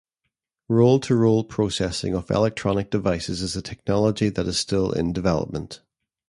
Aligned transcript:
Roll-to-roll 0.67 1.43
processing 1.43 2.15
of 2.15 2.31
electronic 2.31 2.89
devices 2.89 3.43
is 3.43 3.55
a 3.55 3.61
technology 3.61 4.29
that 4.29 4.47
is 4.47 4.57
still 4.57 4.91
in 4.91 5.13
development. 5.13 5.83